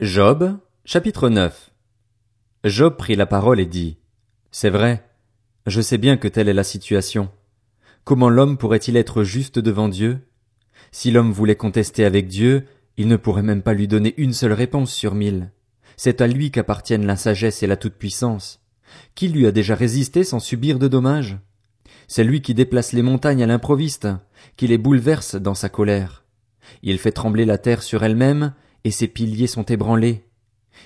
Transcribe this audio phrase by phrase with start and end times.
[0.00, 1.72] Job, chapitre 9
[2.64, 3.98] Job prit la parole et dit,
[4.50, 5.04] C'est vrai,
[5.66, 7.28] je sais bien que telle est la situation.
[8.04, 10.26] Comment l'homme pourrait-il être juste devant Dieu?
[10.90, 12.64] Si l'homme voulait contester avec Dieu,
[12.96, 15.50] il ne pourrait même pas lui donner une seule réponse sur mille.
[15.98, 18.62] C'est à lui qu'appartiennent la sagesse et la toute-puissance.
[19.14, 21.36] Qui lui a déjà résisté sans subir de dommages?
[22.08, 24.08] C'est lui qui déplace les montagnes à l'improviste,
[24.56, 26.24] qui les bouleverse dans sa colère.
[26.82, 28.54] Il fait trembler la terre sur elle-même,
[28.84, 30.24] et ses piliers sont ébranlés.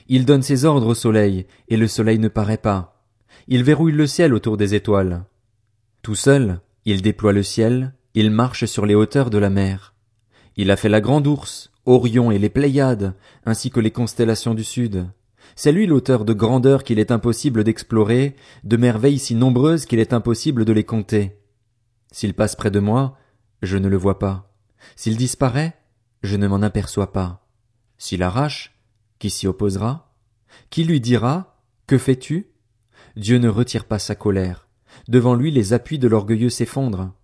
[0.09, 3.05] Il donne ses ordres au soleil, et le soleil ne paraît pas.
[3.49, 5.25] Il verrouille le ciel autour des étoiles.
[6.03, 9.95] Tout seul, il déploie le ciel, il marche sur les hauteurs de la mer.
[10.57, 14.65] Il a fait la grande ours, Orion et les Pléiades, ainsi que les constellations du
[14.65, 15.07] sud.
[15.57, 20.13] C'est lui l'auteur de grandeurs qu'il est impossible d'explorer, de merveilles si nombreuses qu'il est
[20.13, 21.39] impossible de les compter.
[22.13, 23.19] S'il passe près de moi,
[23.63, 24.55] je ne le vois pas.
[24.97, 25.75] S'il disparaît,
[26.23, 27.44] je ne m'en aperçois pas.
[28.05, 28.75] S'il arrache,
[29.19, 30.13] qui s'y opposera?
[30.69, 31.57] Qui lui dira?
[31.87, 32.51] Que fais-tu?
[33.17, 34.69] Dieu ne retire pas sa colère.
[35.09, 37.15] Devant lui les appuis de l'orgueilleux s'effondrent.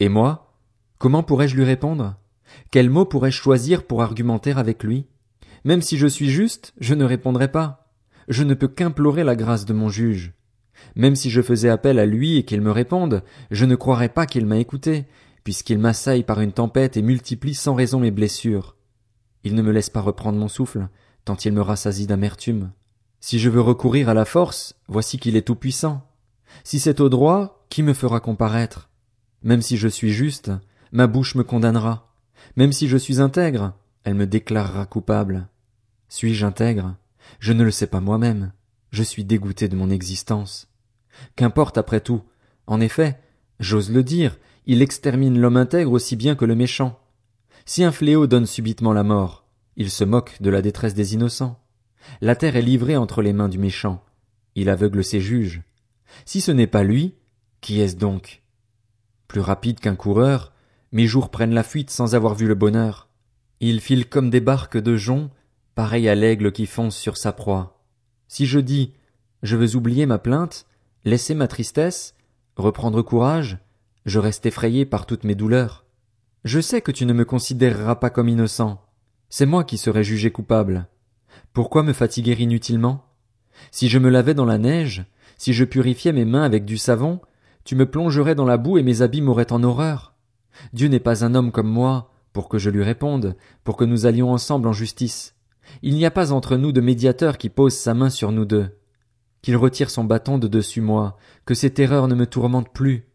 [0.00, 0.56] Et moi?
[0.96, 2.16] Comment pourrais-je lui répondre?
[2.70, 5.04] Quels mots pourrais-je choisir pour argumenter avec lui?
[5.62, 7.92] Même si je suis juste, je ne répondrai pas.
[8.28, 10.32] Je ne peux qu'implorer la grâce de mon juge.
[10.96, 14.24] Même si je faisais appel à lui et qu'il me réponde, je ne croirais pas
[14.24, 15.04] qu'il m'a écouté,
[15.44, 18.74] puisqu'il m'assaille par une tempête et multiplie sans raison mes blessures.
[19.44, 20.88] Il ne me laisse pas reprendre mon souffle,
[21.24, 22.72] tant il me rassasie d'amertume.
[23.20, 26.06] Si je veux recourir à la force, voici qu'il est tout puissant.
[26.64, 28.90] Si c'est au droit, qui me fera comparaître?
[29.42, 30.50] Même si je suis juste,
[30.92, 32.14] ma bouche me condamnera.
[32.56, 35.48] Même si je suis intègre, elle me déclarera coupable.
[36.08, 36.96] Suis-je intègre?
[37.40, 38.52] Je ne le sais pas moi-même.
[38.90, 40.68] Je suis dégoûté de mon existence.
[41.36, 42.22] Qu'importe après tout.
[42.66, 43.18] En effet,
[43.60, 47.00] j'ose le dire, il extermine l'homme intègre aussi bien que le méchant.
[47.66, 49.44] Si un fléau donne subitement la mort,
[49.76, 51.58] il se moque de la détresse des innocents.
[52.20, 54.04] La terre est livrée entre les mains du méchant.
[54.54, 55.62] Il aveugle ses juges.
[56.26, 57.14] Si ce n'est pas lui,
[57.60, 58.42] qui est-ce donc?
[59.28, 60.52] Plus rapide qu'un coureur,
[60.92, 63.08] mes jours prennent la fuite sans avoir vu le bonheur.
[63.60, 65.30] Il file comme des barques de jonc,
[65.74, 67.82] pareil à l'aigle qui fonce sur sa proie.
[68.28, 68.92] Si je dis,
[69.42, 70.66] je veux oublier ma plainte,
[71.04, 72.14] laisser ma tristesse,
[72.56, 73.58] reprendre courage,
[74.04, 75.83] je reste effrayé par toutes mes douleurs.
[76.44, 78.78] Je sais que tu ne me considéreras pas comme innocent.
[79.30, 80.88] C'est moi qui serai jugé coupable.
[81.54, 83.06] Pourquoi me fatiguer inutilement?
[83.70, 85.06] Si je me lavais dans la neige,
[85.38, 87.20] si je purifiais mes mains avec du savon,
[87.64, 90.12] tu me plongerais dans la boue et mes habits m'auraient en horreur.
[90.74, 94.04] Dieu n'est pas un homme comme moi, pour que je lui réponde, pour que nous
[94.04, 95.34] allions ensemble en justice.
[95.80, 98.68] Il n'y a pas entre nous de médiateur qui pose sa main sur nous deux.
[99.40, 101.16] Qu'il retire son bâton de dessus moi,
[101.46, 103.08] que ces terreurs ne me tourmentent plus.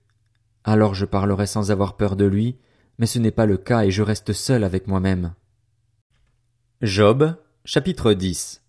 [0.63, 2.57] Alors je parlerai sans avoir peur de lui,
[2.99, 5.33] mais ce n'est pas le cas et je reste seul avec moi-même.
[6.81, 8.61] Job, chapitre 10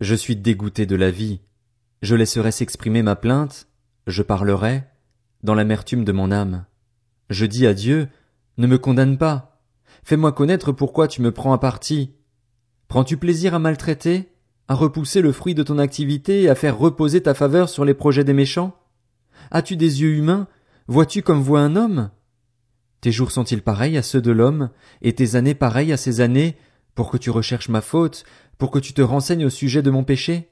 [0.00, 1.40] Je suis dégoûté de la vie.
[2.00, 3.66] Je laisserai s'exprimer ma plainte,
[4.06, 4.84] je parlerai,
[5.42, 6.64] dans l'amertume de mon âme.
[7.28, 8.08] Je dis à Dieu,
[8.56, 9.60] ne me condamne pas.
[10.04, 12.14] Fais-moi connaître pourquoi tu me prends à partie.
[12.86, 14.28] Prends-tu plaisir à maltraiter,
[14.68, 17.94] à repousser le fruit de ton activité et à faire reposer ta faveur sur les
[17.94, 18.76] projets des méchants?
[19.50, 20.46] As-tu des yeux humains?
[20.86, 22.10] Vois-tu comme voit un homme?
[23.06, 26.56] Tes jours sont-ils pareils à ceux de l'homme, et tes années pareilles à ses années,
[26.96, 28.24] pour que tu recherches ma faute,
[28.58, 30.48] pour que tu te renseignes au sujet de mon péché?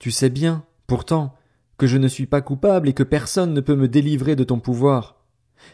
[0.00, 1.36] Tu sais bien, pourtant,
[1.78, 4.58] que je ne suis pas coupable et que personne ne peut me délivrer de ton
[4.58, 5.24] pouvoir.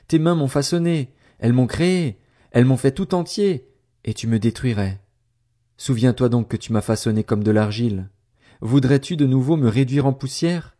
[0.06, 2.18] Tes mains m'ont façonné, elles m'ont créé,
[2.50, 3.70] elles m'ont fait tout entier,
[4.04, 5.00] et tu me détruirais.
[5.78, 8.10] Souviens-toi donc que tu m'as façonné comme de l'argile.
[8.60, 10.76] Voudrais-tu de nouveau me réduire en poussière?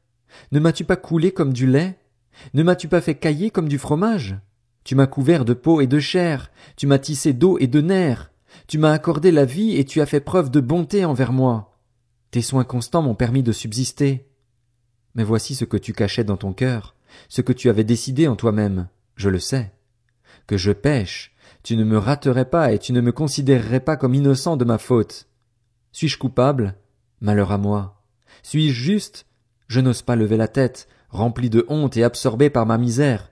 [0.50, 1.98] Ne m'as-tu pas coulé comme du lait?
[2.52, 4.36] Ne m'as-tu pas fait cailler comme du fromage?
[4.84, 8.32] Tu m'as couvert de peau et de chair, tu m'as tissé d'eau et de nerfs,
[8.66, 11.78] tu m'as accordé la vie et tu as fait preuve de bonté envers moi.
[12.30, 14.26] Tes soins constants m'ont permis de subsister.
[15.14, 16.94] Mais voici ce que tu cachais dans ton cœur,
[17.28, 19.72] ce que tu avais décidé en toi-même, je le sais.
[20.46, 24.14] Que je pêche, tu ne me raterais pas et tu ne me considérerais pas comme
[24.14, 25.28] innocent de ma faute.
[25.92, 26.74] Suis-je coupable?
[27.20, 28.02] Malheur à moi.
[28.42, 29.26] Suis-je juste?
[29.68, 33.31] Je n'ose pas lever la tête, rempli de honte et absorbé par ma misère.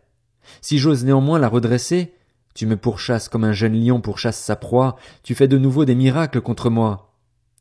[0.61, 2.13] Si j'ose néanmoins la redresser,
[2.55, 5.95] tu me pourchasses comme un jeune lion pourchasse sa proie, tu fais de nouveau des
[5.95, 7.15] miracles contre moi.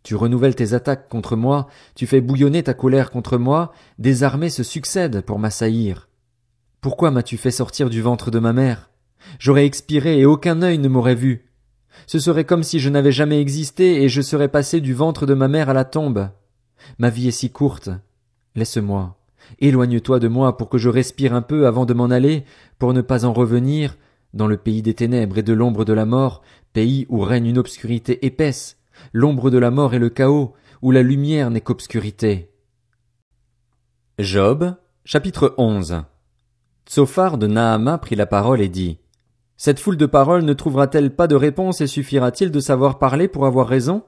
[0.03, 4.49] Tu renouvelles tes attaques contre moi, tu fais bouillonner ta colère contre moi, des armées
[4.49, 6.09] se succèdent pour m'assaillir.
[6.81, 8.89] Pourquoi m'as-tu fait sortir du ventre de ma mère?
[9.37, 11.45] J'aurais expiré et aucun œil ne m'aurait vu.
[12.07, 15.33] Ce serait comme si je n'avais jamais existé et je serais passé du ventre de
[15.33, 16.29] ma mère à la tombe.
[16.97, 17.89] Ma vie est si courte.
[18.55, 19.18] Laisse-moi.
[19.59, 22.43] Éloigne-toi de moi pour que je respire un peu avant de m'en aller,
[22.77, 23.97] pour ne pas en revenir,
[24.33, 26.41] dans le pays des ténèbres et de l'ombre de la mort,
[26.73, 28.77] pays où règne une obscurité épaisse,
[29.13, 32.51] l'ombre de la mort et le chaos, où la lumière n'est qu'obscurité.
[34.17, 34.75] Job,
[35.05, 36.03] chapitre 11
[36.85, 38.99] Tsophar de Nahama prit la parole et dit,
[39.57, 43.45] Cette foule de paroles ne trouvera-t-elle pas de réponse et suffira-t-il de savoir parler pour
[43.45, 44.03] avoir raison?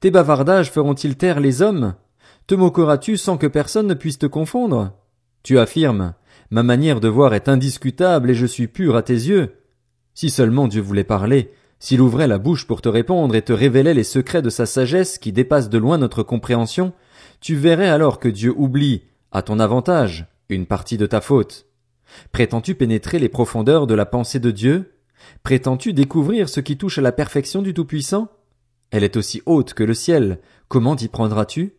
[0.00, 1.94] Tes bavardages feront-ils taire les hommes?
[2.50, 4.90] Te moqueras-tu sans que personne ne puisse te confondre?
[5.44, 6.14] Tu affirmes,
[6.50, 9.54] ma manière de voir est indiscutable et je suis pur à tes yeux.
[10.14, 13.94] Si seulement Dieu voulait parler, s'il ouvrait la bouche pour te répondre et te révélait
[13.94, 16.92] les secrets de sa sagesse qui dépassent de loin notre compréhension,
[17.40, 21.66] tu verrais alors que Dieu oublie, à ton avantage, une partie de ta faute.
[22.32, 24.96] Prétends-tu pénétrer les profondeurs de la pensée de Dieu?
[25.44, 28.26] Prétends-tu découvrir ce qui touche à la perfection du Tout-Puissant?
[28.90, 31.76] Elle est aussi haute que le ciel, comment t'y prendras-tu?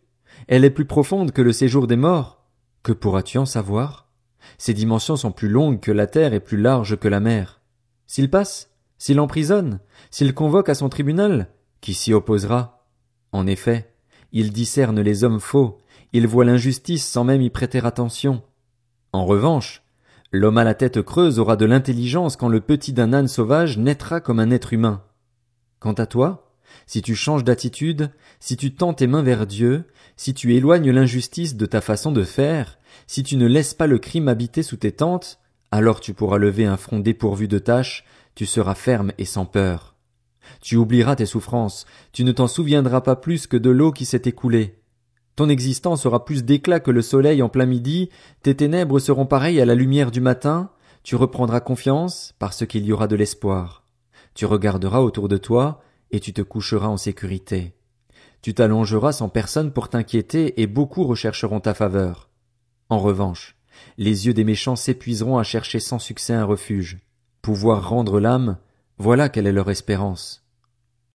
[0.48, 2.44] Elle est plus profonde que le séjour des morts.
[2.82, 4.08] Que pourras-tu en savoir?
[4.58, 7.60] Ses dimensions sont plus longues que la terre et plus larges que la mer.
[8.06, 9.80] S'il passe, s'il emprisonne,
[10.10, 11.48] s'il convoque à son tribunal,
[11.80, 12.86] qui s'y opposera?
[13.32, 13.94] En effet,
[14.32, 15.78] il discerne les hommes faux,
[16.12, 18.42] il voit l'injustice sans même y prêter attention.
[19.12, 19.82] En revanche,
[20.30, 24.20] l'homme à la tête creuse aura de l'intelligence quand le petit d'un âne sauvage naîtra
[24.20, 25.02] comme un être humain.
[25.80, 26.51] Quant à toi,
[26.86, 28.10] si tu changes d'attitude,
[28.40, 29.84] si tu tends tes mains vers Dieu,
[30.16, 33.98] si tu éloignes l'injustice de ta façon de faire, si tu ne laisses pas le
[33.98, 35.40] crime habiter sous tes tentes,
[35.70, 38.04] alors tu pourras lever un front dépourvu de tâches,
[38.34, 39.96] tu seras ferme et sans peur.
[40.60, 44.22] Tu oublieras tes souffrances, tu ne t'en souviendras pas plus que de l'eau qui s'est
[44.24, 44.78] écoulée.
[45.34, 48.10] Ton existence aura plus d'éclat que le soleil en plein midi,
[48.42, 50.70] tes ténèbres seront pareilles à la lumière du matin,
[51.02, 53.84] tu reprendras confiance parce qu'il y aura de l'espoir.
[54.34, 55.80] Tu regarderas autour de toi,
[56.12, 57.72] et tu te coucheras en sécurité.
[58.42, 62.28] Tu t'allongeras sans personne pour t'inquiéter, et beaucoup rechercheront ta faveur.
[62.88, 63.56] En revanche,
[63.98, 66.98] les yeux des méchants s'épuiseront à chercher sans succès un refuge.
[67.40, 68.58] Pouvoir rendre l'âme,
[68.98, 70.41] voilà quelle est leur espérance.